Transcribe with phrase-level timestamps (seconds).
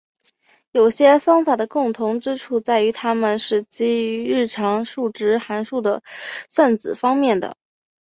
[0.71, 6.01] 有些方法的一个共同之处在于它们是基于日常数值函数的
[6.49, 7.55] 算子方面的。